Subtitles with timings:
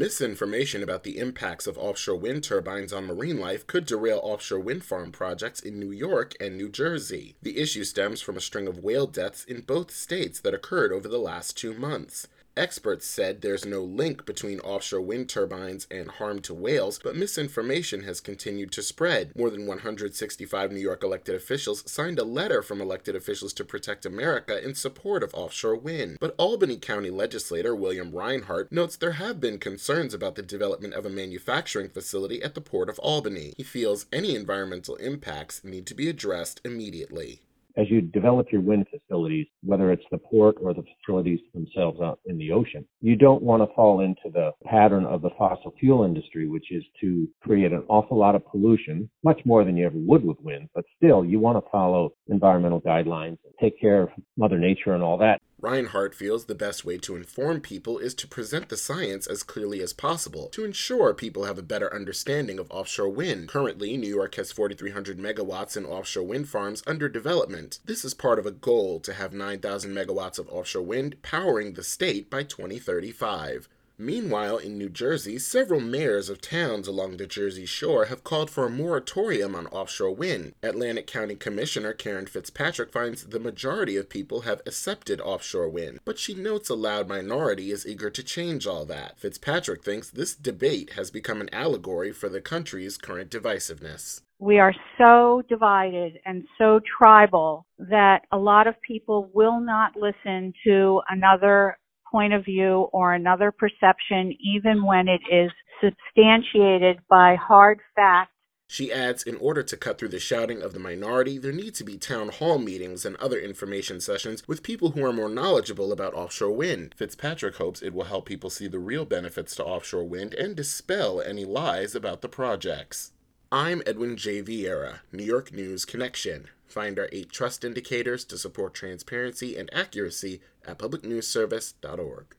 [0.00, 4.82] Misinformation about the impacts of offshore wind turbines on marine life could derail offshore wind
[4.82, 7.34] farm projects in New York and New Jersey.
[7.42, 11.06] The issue stems from a string of whale deaths in both states that occurred over
[11.06, 12.26] the last two months.
[12.56, 18.02] Experts said there's no link between offshore wind turbines and harm to whales, but misinformation
[18.02, 19.32] has continued to spread.
[19.36, 24.04] More than 165 New York elected officials signed a letter from elected officials to protect
[24.04, 26.18] America in support of offshore wind.
[26.20, 31.06] But Albany County legislator William Reinhart notes there have been concerns about the development of
[31.06, 33.54] a manufacturing facility at the Port of Albany.
[33.56, 37.42] He feels any environmental impacts need to be addressed immediately
[37.80, 42.20] as you develop your wind facilities, whether it's the port or the facilities themselves out
[42.26, 46.04] in the ocean, you don't want to fall into the pattern of the fossil fuel
[46.04, 49.98] industry, which is to create an awful lot of pollution, much more than you ever
[49.98, 50.68] would with wind.
[50.74, 55.02] But still, you want to follow environmental guidelines and take care of Mother Nature and
[55.02, 55.40] all that.
[55.62, 59.82] Reinhart feels the best way to inform people is to present the science as clearly
[59.82, 63.48] as possible to ensure people have a better understanding of offshore wind.
[63.48, 67.78] Currently, New York has 4,300 megawatts in offshore wind farms under development.
[67.84, 71.84] This is part of a goal to have 9,000 megawatts of offshore wind powering the
[71.84, 73.68] state by 2035.
[74.00, 78.64] Meanwhile, in New Jersey, several mayors of towns along the Jersey Shore have called for
[78.64, 80.54] a moratorium on offshore wind.
[80.62, 86.18] Atlantic County Commissioner Karen Fitzpatrick finds the majority of people have accepted offshore wind, but
[86.18, 89.18] she notes a loud minority is eager to change all that.
[89.18, 94.74] Fitzpatrick thinks this debate has become an allegory for the country's current divisiveness we are
[94.96, 101.76] so divided and so tribal that a lot of people will not listen to another
[102.10, 105.50] point of view or another perception, even when it is
[105.82, 108.30] substantiated by hard fact.
[108.66, 111.82] She adds, in order to cut through the shouting of the minority, there need to
[111.82, 116.14] be town hall meetings and other information sessions with people who are more knowledgeable about
[116.14, 116.94] offshore wind.
[116.96, 121.20] Fitzpatrick hopes it will help people see the real benefits to offshore wind and dispel
[121.20, 123.10] any lies about the projects.
[123.52, 124.42] I'm Edwin J.
[124.42, 126.46] Viera, New York News Connection.
[126.68, 132.36] Find our eight trust indicators to support transparency and accuracy at publicnewsservice.org.